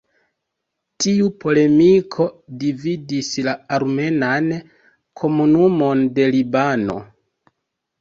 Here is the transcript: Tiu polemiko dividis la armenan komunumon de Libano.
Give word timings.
Tiu 1.03 1.27
polemiko 1.43 2.25
dividis 2.65 3.31
la 3.51 3.55
armenan 3.79 4.51
komunumon 5.25 6.07
de 6.19 6.31
Libano. 6.39 7.03